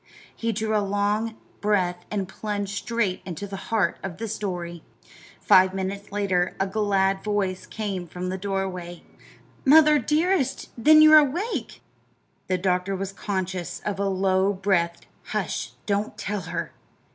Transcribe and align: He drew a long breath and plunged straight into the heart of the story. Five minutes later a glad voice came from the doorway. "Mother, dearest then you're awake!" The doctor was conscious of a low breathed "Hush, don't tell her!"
He 0.35 0.51
drew 0.51 0.75
a 0.75 0.81
long 0.81 1.37
breath 1.59 2.05
and 2.09 2.27
plunged 2.27 2.73
straight 2.75 3.21
into 3.23 3.45
the 3.45 3.55
heart 3.69 3.99
of 4.01 4.17
the 4.17 4.27
story. 4.27 4.83
Five 5.39 5.75
minutes 5.75 6.11
later 6.11 6.55
a 6.59 6.65
glad 6.65 7.23
voice 7.23 7.67
came 7.67 8.07
from 8.07 8.29
the 8.29 8.37
doorway. 8.39 9.03
"Mother, 9.63 9.99
dearest 9.99 10.69
then 10.75 11.03
you're 11.03 11.19
awake!" 11.19 11.83
The 12.47 12.57
doctor 12.57 12.95
was 12.95 13.13
conscious 13.13 13.79
of 13.85 13.99
a 13.99 14.07
low 14.09 14.53
breathed 14.53 15.05
"Hush, 15.25 15.73
don't 15.85 16.17
tell 16.17 16.41
her!" 16.41 16.71